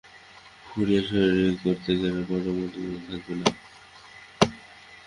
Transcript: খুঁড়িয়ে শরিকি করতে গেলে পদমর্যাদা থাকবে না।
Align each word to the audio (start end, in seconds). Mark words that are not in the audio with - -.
খুঁড়িয়ে 0.65 1.01
শরিকি 1.07 1.53
করতে 1.63 1.91
গেলে 2.01 2.21
পদমর্যাদা 2.29 2.99
থাকবে 3.07 3.33
না। 3.39 3.47